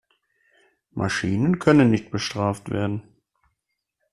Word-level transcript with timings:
Maschinen 0.93 1.59
können 1.59 1.91
nicht 1.91 2.09
bestraft 2.09 2.71
werden. 2.71 3.03